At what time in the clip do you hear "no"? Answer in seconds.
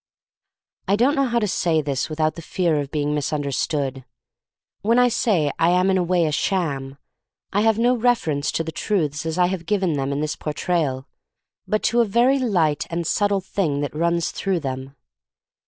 7.77-7.95